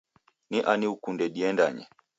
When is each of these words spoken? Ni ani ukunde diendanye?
Ni 0.49 0.59
ani 0.71 0.85
ukunde 0.93 1.25
diendanye? 1.35 1.85